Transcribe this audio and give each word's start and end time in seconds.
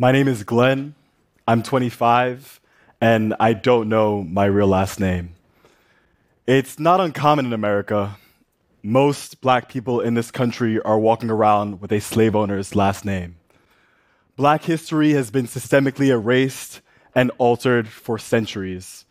My 0.00 0.12
name 0.12 0.28
is 0.28 0.44
Glenn. 0.44 0.94
I'm 1.48 1.64
25, 1.64 2.60
and 3.00 3.34
I 3.40 3.52
don't 3.52 3.88
know 3.88 4.22
my 4.22 4.44
real 4.44 4.68
last 4.68 5.00
name. 5.00 5.30
It's 6.46 6.78
not 6.78 7.00
uncommon 7.00 7.46
in 7.46 7.52
America. 7.52 8.16
Most 8.80 9.40
black 9.40 9.68
people 9.68 10.00
in 10.00 10.14
this 10.14 10.30
country 10.30 10.80
are 10.82 11.00
walking 11.00 11.30
around 11.30 11.80
with 11.80 11.90
a 11.90 11.98
slave 11.98 12.36
owner's 12.36 12.76
last 12.76 13.04
name. 13.04 13.38
Black 14.36 14.62
history 14.62 15.14
has 15.14 15.32
been 15.32 15.48
systemically 15.48 16.10
erased 16.10 16.80
and 17.12 17.32
altered 17.38 17.88
for 17.88 18.20
centuries. 18.20 19.04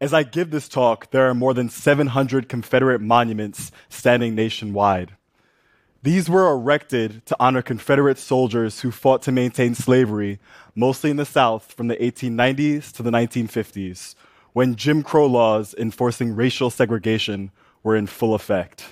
As 0.00 0.12
I 0.12 0.24
give 0.24 0.50
this 0.50 0.68
talk, 0.68 1.12
there 1.12 1.28
are 1.28 1.34
more 1.34 1.54
than 1.54 1.68
700 1.68 2.48
Confederate 2.48 3.00
monuments 3.00 3.70
standing 3.88 4.34
nationwide. 4.34 5.12
These 6.04 6.28
were 6.28 6.52
erected 6.52 7.24
to 7.24 7.36
honor 7.40 7.62
Confederate 7.62 8.18
soldiers 8.18 8.80
who 8.80 8.90
fought 8.90 9.22
to 9.22 9.32
maintain 9.32 9.74
slavery, 9.74 10.38
mostly 10.74 11.08
in 11.08 11.16
the 11.16 11.24
South, 11.24 11.72
from 11.72 11.88
the 11.88 11.96
1890s 11.96 12.92
to 12.92 13.02
the 13.02 13.10
1950s, 13.10 14.14
when 14.52 14.74
Jim 14.74 15.02
Crow 15.02 15.24
laws 15.24 15.74
enforcing 15.78 16.36
racial 16.36 16.68
segregation 16.68 17.50
were 17.82 17.96
in 17.96 18.06
full 18.06 18.34
effect. 18.34 18.84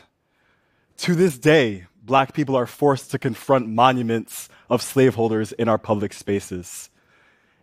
To 1.05 1.15
this 1.15 1.37
day, 1.37 1.85
black 2.03 2.33
people 2.33 2.57
are 2.57 2.67
forced 2.67 3.11
to 3.11 3.19
confront 3.19 3.69
monuments 3.69 4.49
of 4.71 4.81
slaveholders 4.81 5.53
in 5.53 5.69
our 5.69 5.77
public 5.77 6.15
spaces. 6.15 6.89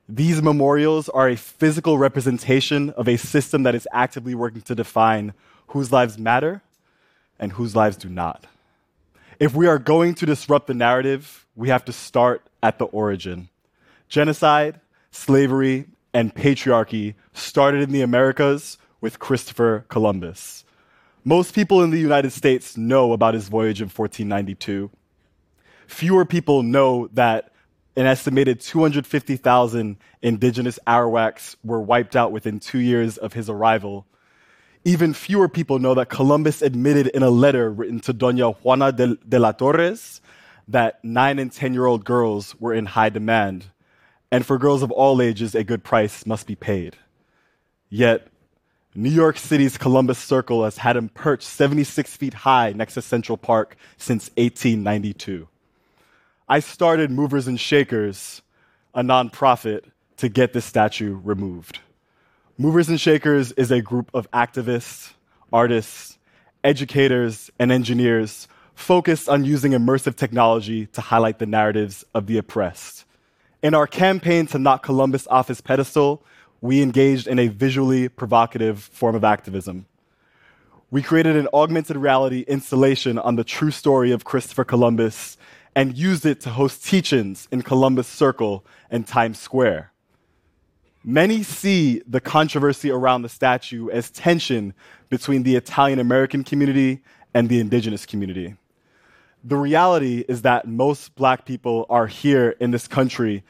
These 0.07 0.43
memorials 0.43 1.09
are 1.09 1.27
a 1.27 1.35
physical 1.35 1.97
representation 1.97 2.91
of 2.91 3.07
a 3.07 3.17
system 3.17 3.63
that 3.63 3.73
is 3.73 3.87
actively 3.91 4.35
working 4.35 4.61
to 4.61 4.75
define 4.75 5.33
whose 5.69 5.91
lives 5.91 6.19
matter 6.19 6.61
and 7.39 7.53
whose 7.53 7.75
lives 7.75 7.97
do 7.97 8.09
not. 8.09 8.45
If 9.39 9.55
we 9.55 9.67
are 9.67 9.79
going 9.79 10.15
to 10.15 10.25
disrupt 10.25 10.67
the 10.67 10.73
narrative, 10.73 11.45
we 11.55 11.69
have 11.69 11.85
to 11.85 11.93
start 11.93 12.45
at 12.61 12.77
the 12.77 12.85
origin. 12.85 13.47
Genocide, 14.09 14.81
slavery, 15.11 15.85
and 16.13 16.35
patriarchy 16.35 17.15
started 17.31 17.81
in 17.81 17.93
the 17.93 18.01
Americas 18.01 18.77
with 18.99 19.19
Christopher 19.19 19.85
Columbus. 19.87 20.65
Most 21.23 21.55
people 21.55 21.81
in 21.81 21.89
the 21.89 21.99
United 21.99 22.33
States 22.33 22.75
know 22.75 23.13
about 23.13 23.33
his 23.33 23.47
voyage 23.47 23.79
in 23.79 23.87
1492. 23.87 24.91
Fewer 25.87 26.25
people 26.25 26.61
know 26.61 27.07
that 27.13 27.53
an 27.95 28.07
estimated 28.07 28.59
250,000 28.59 29.95
indigenous 30.21 30.79
Arawaks 30.85 31.55
were 31.63 31.79
wiped 31.79 32.17
out 32.17 32.33
within 32.33 32.59
two 32.59 32.79
years 32.79 33.17
of 33.17 33.31
his 33.31 33.49
arrival 33.49 34.05
even 34.85 35.13
fewer 35.13 35.49
people 35.49 35.79
know 35.79 35.93
that 35.93 36.09
Columbus 36.09 36.61
admitted 36.61 37.07
in 37.07 37.23
a 37.23 37.29
letter 37.29 37.69
written 37.69 37.99
to 38.01 38.13
Doña 38.13 38.55
Juana 38.57 38.91
de, 38.91 39.15
de 39.15 39.39
la 39.39 39.51
Torres 39.51 40.21
that 40.67 41.03
nine 41.03 41.39
and 41.39 41.51
10 41.51 41.73
year 41.73 41.85
old 41.85 42.05
girls 42.05 42.55
were 42.59 42.73
in 42.73 42.85
high 42.85 43.09
demand. 43.09 43.65
And 44.31 44.45
for 44.45 44.57
girls 44.57 44.83
of 44.83 44.91
all 44.91 45.21
ages, 45.21 45.55
a 45.55 45.63
good 45.63 45.83
price 45.83 46.25
must 46.25 46.47
be 46.47 46.55
paid. 46.55 46.95
Yet, 47.89 48.27
New 48.95 49.09
York 49.09 49.37
City's 49.37 49.77
Columbus 49.77 50.19
Circle 50.19 50.63
has 50.63 50.77
had 50.77 50.95
him 50.95 51.09
perched 51.09 51.47
76 51.47 52.15
feet 52.15 52.33
high 52.33 52.73
next 52.73 52.93
to 52.95 53.01
Central 53.01 53.37
Park 53.37 53.75
since 53.97 54.29
1892. 54.35 55.47
I 56.47 56.59
started 56.59 57.11
Movers 57.11 57.47
and 57.47 57.59
Shakers, 57.59 58.41
a 58.93 59.01
nonprofit, 59.01 59.85
to 60.17 60.29
get 60.29 60.53
this 60.53 60.65
statue 60.65 61.19
removed. 61.23 61.79
Movers 62.61 62.89
and 62.89 62.99
Shakers 62.99 63.53
is 63.53 63.71
a 63.71 63.81
group 63.81 64.11
of 64.13 64.29
activists, 64.31 65.13
artists, 65.53 66.17
educators, 66.61 67.49
and 67.57 67.71
engineers 67.71 68.49
focused 68.75 69.29
on 69.29 69.45
using 69.45 69.71
immersive 69.71 70.17
technology 70.17 70.87
to 70.87 70.99
highlight 70.99 71.39
the 71.39 71.45
narratives 71.45 72.03
of 72.13 72.27
the 72.27 72.37
oppressed. 72.37 73.05
In 73.63 73.73
our 73.73 73.87
campaign 73.87 74.45
to 74.47 74.59
knock 74.59 74.83
Columbus 74.83 75.25
off 75.27 75.47
his 75.47 75.61
pedestal, 75.61 76.21
we 76.59 76.81
engaged 76.81 77.27
in 77.27 77.39
a 77.39 77.47
visually 77.47 78.09
provocative 78.09 78.81
form 78.81 79.15
of 79.15 79.23
activism. 79.23 79.85
We 80.91 81.01
created 81.01 81.37
an 81.37 81.47
augmented 81.53 81.95
reality 81.95 82.43
installation 82.45 83.17
on 83.17 83.37
the 83.37 83.45
true 83.45 83.71
story 83.71 84.11
of 84.11 84.25
Christopher 84.25 84.65
Columbus 84.65 85.37
and 85.75 85.97
used 85.97 86.25
it 86.25 86.41
to 86.41 86.49
host 86.49 86.83
teach 86.83 87.13
ins 87.13 87.47
in 87.53 87.61
Columbus 87.61 88.09
Circle 88.09 88.65
and 88.91 89.07
Times 89.07 89.39
Square. 89.39 89.93
Many 91.09 91.41
see 91.41 92.03
the 92.05 92.21
controversy 92.21 92.91
around 92.91 93.23
the 93.23 93.29
statue 93.29 93.89
as 93.89 94.11
tension 94.11 94.75
between 95.09 95.41
the 95.41 95.55
Italian 95.55 95.97
American 95.97 96.43
community 96.43 97.01
and 97.33 97.49
the 97.49 97.59
indigenous 97.59 98.05
community. 98.05 98.53
The 99.43 99.55
reality 99.55 100.23
is 100.27 100.43
that 100.43 100.67
most 100.67 101.15
black 101.15 101.45
people 101.45 101.87
are 101.89 102.05
here 102.05 102.51
in 102.59 102.69
this 102.69 102.87
country 102.87 103.43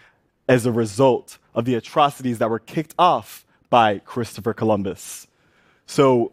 as 0.48 0.66
a 0.66 0.72
result 0.72 1.38
of 1.54 1.66
the 1.66 1.76
atrocities 1.76 2.38
that 2.38 2.50
were 2.50 2.60
kicked 2.60 2.96
off 2.98 3.46
by 3.70 4.00
Christopher 4.00 4.54
Columbus. 4.54 5.28
So 5.86 6.32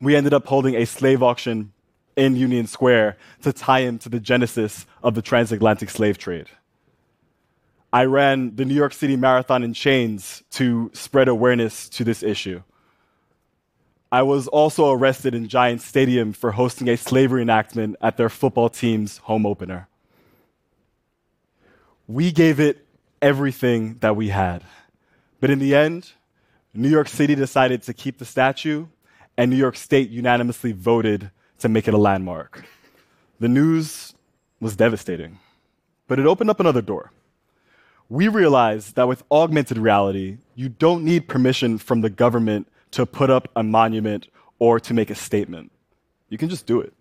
we 0.00 0.14
ended 0.14 0.32
up 0.32 0.46
holding 0.46 0.76
a 0.76 0.86
slave 0.86 1.24
auction 1.24 1.72
in 2.14 2.36
Union 2.36 2.68
Square 2.68 3.16
to 3.42 3.52
tie 3.52 3.80
into 3.80 4.08
the 4.08 4.20
genesis 4.20 4.86
of 5.02 5.16
the 5.16 5.22
transatlantic 5.22 5.90
slave 5.90 6.18
trade. 6.18 6.46
I 7.92 8.06
ran 8.06 8.56
the 8.56 8.64
New 8.64 8.74
York 8.74 8.94
City 8.94 9.16
Marathon 9.16 9.62
in 9.62 9.74
chains 9.74 10.42
to 10.52 10.90
spread 10.94 11.28
awareness 11.28 11.90
to 11.90 12.04
this 12.04 12.22
issue. 12.22 12.62
I 14.10 14.22
was 14.22 14.48
also 14.48 14.90
arrested 14.90 15.34
in 15.34 15.48
Giant 15.48 15.82
Stadium 15.82 16.32
for 16.32 16.52
hosting 16.52 16.88
a 16.88 16.96
slavery 16.96 17.42
enactment 17.42 17.96
at 18.00 18.16
their 18.16 18.30
football 18.30 18.70
team's 18.70 19.18
home 19.18 19.44
opener. 19.44 19.88
We 22.06 22.32
gave 22.32 22.60
it 22.60 22.86
everything 23.20 23.98
that 24.00 24.16
we 24.16 24.30
had. 24.30 24.64
But 25.40 25.50
in 25.50 25.58
the 25.58 25.74
end, 25.74 26.12
New 26.72 26.88
York 26.88 27.08
City 27.08 27.34
decided 27.34 27.82
to 27.82 27.92
keep 27.92 28.18
the 28.18 28.24
statue, 28.24 28.86
and 29.36 29.50
New 29.50 29.56
York 29.56 29.76
State 29.76 30.08
unanimously 30.08 30.72
voted 30.72 31.30
to 31.58 31.68
make 31.68 31.88
it 31.88 31.94
a 31.94 31.98
landmark. 31.98 32.64
The 33.38 33.48
news 33.48 34.14
was 34.60 34.76
devastating, 34.76 35.40
but 36.06 36.18
it 36.18 36.26
opened 36.26 36.48
up 36.48 36.60
another 36.60 36.82
door 36.82 37.12
we 38.12 38.28
realized 38.28 38.94
that 38.96 39.08
with 39.08 39.22
augmented 39.30 39.78
reality, 39.78 40.36
you 40.54 40.68
don't 40.68 41.02
need 41.02 41.26
permission 41.28 41.78
from 41.78 42.02
the 42.02 42.10
government 42.10 42.68
to 42.90 43.06
put 43.06 43.30
up 43.30 43.48
a 43.56 43.62
monument 43.62 44.28
or 44.58 44.78
to 44.78 44.92
make 44.92 45.08
a 45.08 45.14
statement. 45.14 45.72
You 46.28 46.36
can 46.36 46.50
just 46.50 46.66
do 46.66 46.78
it. 46.82 46.92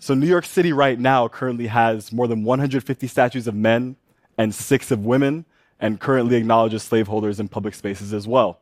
So, 0.00 0.14
New 0.14 0.26
York 0.26 0.44
City 0.44 0.72
right 0.72 0.98
now 0.98 1.28
currently 1.28 1.68
has 1.68 2.10
more 2.10 2.26
than 2.26 2.42
150 2.42 3.06
statues 3.06 3.46
of 3.46 3.54
men 3.54 3.94
and 4.36 4.52
six 4.52 4.90
of 4.90 5.04
women, 5.04 5.44
and 5.78 6.00
currently 6.00 6.34
acknowledges 6.34 6.82
slaveholders 6.82 7.38
in 7.38 7.46
public 7.46 7.72
spaces 7.72 8.12
as 8.12 8.26
well. 8.26 8.58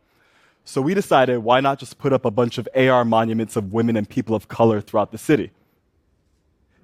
So, 0.67 0.83
we 0.83 0.93
decided 0.93 1.39
why 1.39 1.61
not 1.61 1.79
just 1.79 1.97
put 1.97 2.12
up 2.12 2.27
a 2.27 2.31
bunch 2.31 2.59
of 2.59 2.69
AR 2.77 3.06
monuments 3.06 3.56
of 3.56 3.73
women 3.73 3.97
and 3.97 4.06
people 4.06 4.34
of 4.34 4.49
color 4.49 4.83
throughout 4.83 5.11
the 5.11 5.17
city? 5.17 5.53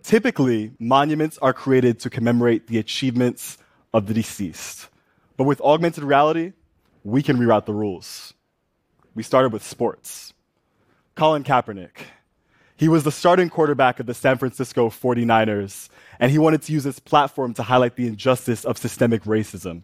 Typically, 0.03 0.73
monuments 0.79 1.37
are 1.43 1.53
created 1.53 2.01
to 2.01 2.09
commemorate 2.09 2.69
the 2.69 2.79
achievements 2.79 3.59
of 3.97 4.07
the 4.07 4.13
deceased. 4.13 4.89
But 5.39 5.45
with 5.45 5.61
augmented 5.63 6.05
reality, 6.05 6.53
we 7.03 7.23
can 7.23 7.39
reroute 7.39 7.65
the 7.65 7.73
rules. 7.73 8.35
We 9.15 9.23
started 9.23 9.55
with 9.55 9.63
sports. 9.63 10.35
Colin 11.15 11.45
Kaepernick. 11.45 12.03
He 12.77 12.89
was 12.89 13.05
the 13.05 13.11
starting 13.11 13.49
quarterback 13.49 13.99
of 13.99 14.05
the 14.05 14.13
San 14.13 14.37
Francisco 14.37 14.91
49ers, 14.91 15.89
and 16.21 16.31
he 16.31 16.39
wanted 16.39 16.61
to 16.63 16.75
use 16.75 16.85
his 16.85 17.01
platform 17.01 17.55
to 17.55 17.63
highlight 17.63 17.97
the 17.97 18.07
injustice 18.07 18.67
of 18.67 18.77
systemic 18.77 19.23
racism. 19.23 19.83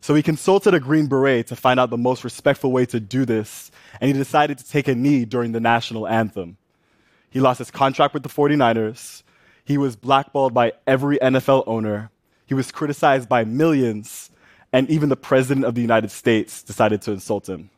So 0.00 0.14
he 0.14 0.22
consulted 0.22 0.72
a 0.72 0.80
Green 0.80 1.06
Beret 1.06 1.48
to 1.48 1.56
find 1.56 1.78
out 1.78 1.90
the 1.90 1.98
most 1.98 2.24
respectful 2.24 2.72
way 2.72 2.86
to 2.86 2.98
do 2.98 3.26
this, 3.26 3.70
and 4.00 4.08
he 4.08 4.14
decided 4.14 4.56
to 4.56 4.66
take 4.66 4.88
a 4.88 4.94
knee 4.94 5.26
during 5.26 5.52
the 5.52 5.60
national 5.60 6.08
anthem. 6.08 6.56
He 7.28 7.40
lost 7.40 7.58
his 7.58 7.70
contract 7.70 8.14
with 8.14 8.22
the 8.22 8.30
49ers. 8.30 9.22
He 9.66 9.76
was 9.76 9.96
blackballed 9.96 10.54
by 10.54 10.72
every 10.86 11.18
NFL 11.18 11.64
owner, 11.66 12.10
he 12.48 12.54
was 12.54 12.72
criticized 12.72 13.28
by 13.28 13.44
millions, 13.44 14.30
and 14.72 14.88
even 14.88 15.10
the 15.10 15.16
President 15.16 15.66
of 15.66 15.74
the 15.74 15.82
United 15.82 16.10
States 16.10 16.62
decided 16.62 17.02
to 17.02 17.12
insult 17.12 17.48
him. 17.48 17.68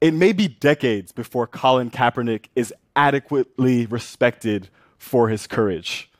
It 0.00 0.14
may 0.14 0.32
be 0.32 0.48
decades 0.48 1.12
before 1.12 1.46
Colin 1.46 1.90
Kaepernick 1.90 2.46
is 2.54 2.72
adequately 2.94 3.86
respected 3.86 4.68
for 4.96 5.28
his 5.28 5.46
courage. 5.46 6.10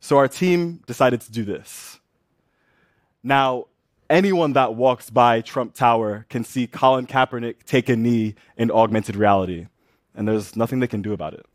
So 0.00 0.18
our 0.18 0.28
team 0.28 0.82
decided 0.86 1.22
to 1.22 1.32
do 1.32 1.44
this. 1.44 1.98
Now, 3.22 3.68
anyone 4.10 4.52
that 4.52 4.74
walks 4.74 5.08
by 5.08 5.40
Trump 5.40 5.74
Tower 5.74 6.26
can 6.28 6.44
see 6.44 6.66
Colin 6.66 7.06
Kaepernick 7.06 7.64
take 7.64 7.88
a 7.88 7.96
knee 7.96 8.34
in 8.58 8.70
augmented 8.70 9.16
reality, 9.16 9.66
and 10.14 10.28
there's 10.28 10.54
nothing 10.56 10.80
they 10.80 10.86
can 10.86 11.00
do 11.00 11.14
about 11.14 11.32
it. 11.32 11.46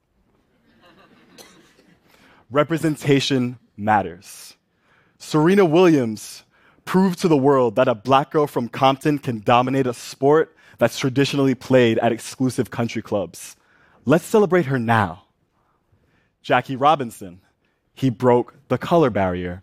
Representation 2.50 3.60
matters. 3.78 4.56
Serena 5.20 5.66
Williams 5.66 6.44
proved 6.86 7.20
to 7.20 7.28
the 7.28 7.38
world 7.38 7.76
that 7.76 7.88
a 7.88 7.94
black 7.94 8.32
girl 8.32 8.48
from 8.48 8.68
Compton 8.70 9.20
can 9.20 9.42
dominate 9.42 9.86
a 9.86 9.94
sport 9.94 10.56
that's 10.80 10.98
traditionally 10.98 11.54
played 11.54 12.00
at 12.00 12.12
exclusive 12.12 12.72
country 12.72 13.02
clubs. 13.02 13.56
Let's 14.06 14.26
celebrate 14.26 14.66
her 14.66 14.80
now. 14.80 15.26
Jackie 16.42 16.78
Robinson, 16.78 17.42
he 17.94 18.10
broke 18.10 18.56
the 18.70 18.78
color 18.78 19.10
barrier. 19.10 19.62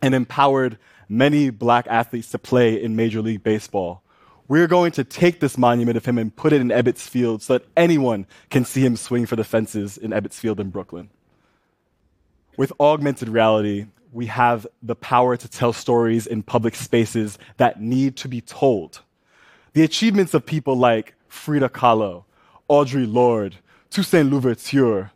and 0.00 0.14
empowered 0.14 0.78
many 1.08 1.50
black 1.50 1.86
athletes 1.88 2.30
to 2.30 2.38
play 2.38 2.80
in 2.80 2.94
Major 2.94 3.22
League 3.22 3.42
Baseball. 3.42 4.02
We're 4.46 4.68
going 4.68 4.92
to 4.92 5.04
take 5.04 5.40
this 5.40 5.58
monument 5.58 5.96
of 5.96 6.04
him 6.04 6.18
and 6.18 6.34
put 6.34 6.52
it 6.52 6.60
in 6.60 6.68
Ebbets 6.68 7.08
Field 7.08 7.42
so 7.42 7.54
that 7.54 7.66
anyone 7.76 8.26
can 8.50 8.64
see 8.64 8.84
him 8.84 8.96
swing 8.96 9.26
for 9.26 9.36
the 9.36 9.44
fences 9.44 9.98
in 9.98 10.10
Ebbets 10.12 10.34
Field 10.34 10.60
in 10.60 10.70
Brooklyn. 10.70 11.10
With 12.56 12.72
augmented 12.80 13.28
reality, 13.28 13.86
we 14.12 14.26
have 14.26 14.66
the 14.82 14.94
power 14.94 15.36
to 15.36 15.48
tell 15.48 15.72
stories 15.72 16.26
in 16.26 16.42
public 16.42 16.74
spaces 16.74 17.38
that 17.56 17.80
need 17.80 18.16
to 18.16 18.28
be 18.28 18.40
told. 18.40 19.00
The 19.72 19.82
achievements 19.82 20.34
of 20.34 20.46
people 20.46 20.76
like 20.76 21.14
Frida 21.28 21.68
Kahlo, 21.68 22.24
Audre 22.68 23.10
Lorde, 23.12 23.56
Toussaint 23.90 24.30
Louverture, 24.30 25.10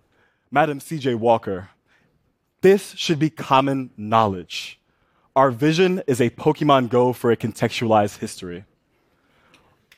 Madam 0.50 0.80
C.J. 0.80 1.14
Walker, 1.14 1.70
this 2.60 2.94
should 2.96 3.18
be 3.18 3.30
common 3.30 3.90
knowledge. 3.96 4.78
Our 5.34 5.50
vision 5.50 6.02
is 6.06 6.20
a 6.20 6.30
Pokemon 6.30 6.90
Go 6.90 7.12
for 7.12 7.30
a 7.30 7.36
contextualized 7.36 8.18
history. 8.18 8.64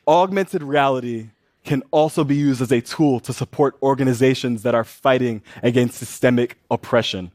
Augmented 0.07 0.63
reality 0.63 1.31
can 1.65 1.83
also 1.91 2.25
be 2.25 2.37
used 2.37 2.61
as 2.61 2.71
a 2.71 2.81
tool 2.81 3.21
to 3.21 3.33
support 3.33 3.77
organizations 3.83 4.63
that 4.63 4.75
are 4.75 4.85
fighting 4.85 5.43
against 5.63 5.97
systemic 5.97 6.59
oppression. 6.71 7.33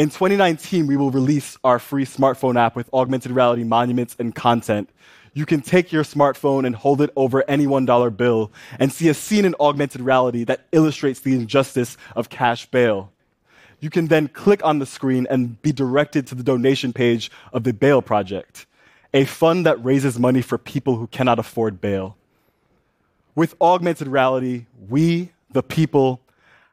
In 0.00 0.08
2019, 0.08 0.86
we 0.86 0.96
will 0.96 1.10
release 1.10 1.58
our 1.62 1.78
free 1.78 2.06
smartphone 2.06 2.58
app 2.58 2.74
with 2.74 2.88
augmented 2.94 3.32
reality 3.32 3.64
monuments 3.64 4.16
and 4.18 4.34
content. 4.34 4.88
You 5.34 5.44
can 5.44 5.60
take 5.60 5.92
your 5.92 6.04
smartphone 6.04 6.64
and 6.64 6.74
hold 6.74 7.02
it 7.02 7.10
over 7.16 7.44
any 7.46 7.66
$1 7.66 8.16
bill 8.16 8.50
and 8.78 8.90
see 8.90 9.10
a 9.10 9.12
scene 9.12 9.44
in 9.44 9.54
augmented 9.60 10.00
reality 10.00 10.44
that 10.44 10.64
illustrates 10.72 11.20
the 11.20 11.34
injustice 11.34 11.98
of 12.16 12.30
cash 12.30 12.64
bail. 12.64 13.12
You 13.80 13.90
can 13.90 14.06
then 14.06 14.28
click 14.28 14.64
on 14.64 14.78
the 14.78 14.86
screen 14.86 15.26
and 15.28 15.60
be 15.60 15.70
directed 15.70 16.26
to 16.28 16.34
the 16.34 16.42
donation 16.42 16.94
page 16.94 17.30
of 17.52 17.64
the 17.64 17.74
Bail 17.74 18.00
Project, 18.00 18.64
a 19.12 19.26
fund 19.26 19.66
that 19.66 19.84
raises 19.84 20.18
money 20.18 20.40
for 20.40 20.56
people 20.56 20.96
who 20.96 21.08
cannot 21.08 21.38
afford 21.38 21.78
bail. 21.78 22.16
With 23.34 23.54
augmented 23.60 24.08
reality, 24.08 24.64
we, 24.88 25.32
the 25.52 25.62
people, 25.62 26.22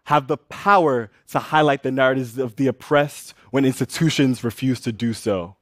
have 0.08 0.28
the 0.28 0.38
power 0.38 1.12
to 1.28 1.38
highlight 1.38 1.84
the 1.84 1.92
narratives 1.92 2.38
of 2.38 2.56
the 2.56 2.66
oppressed 2.66 3.34
when 3.52 3.66
institutions 3.66 4.42
refuse 4.42 4.80
to 4.80 4.90
do 4.94 5.14
so. 5.14 5.58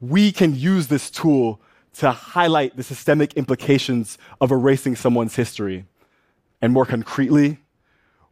We 0.00 0.30
can 0.30 0.54
use 0.54 0.86
this 0.86 1.10
tool 1.10 1.60
to 1.94 2.12
highlight 2.12 2.76
the 2.76 2.84
systemic 2.84 3.34
implications 3.34 4.18
of 4.40 4.52
erasing 4.52 4.94
someone's 4.94 5.34
history. 5.34 5.84
And 6.62 6.72
more 6.72 6.86
concretely, 6.86 7.58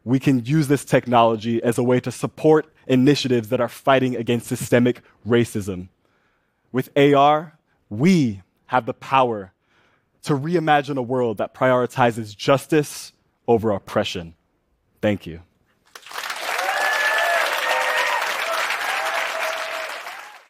we 0.04 0.20
can 0.20 0.44
use 0.44 0.68
this 0.68 0.84
technology 0.84 1.60
as 1.64 1.78
a 1.78 1.82
way 1.82 1.98
to 1.98 2.12
support 2.12 2.72
initiatives 2.86 3.48
that 3.48 3.60
are 3.60 3.68
fighting 3.68 4.14
against 4.14 4.46
systemic 4.46 5.00
racism. 5.26 5.88
With 6.70 6.96
AR, 6.96 7.58
we 7.90 8.42
have 8.66 8.86
the 8.86 8.94
power 8.94 9.52
to 10.22 10.34
reimagine 10.34 10.96
a 10.96 11.02
world 11.02 11.38
that 11.38 11.54
prioritizes 11.54 12.36
justice 12.36 13.12
over 13.48 13.72
oppression. 13.72 14.36
Thank 15.00 15.26
you. 15.26 15.47